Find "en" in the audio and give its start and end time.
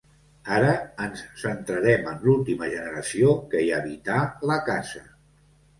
2.13-2.19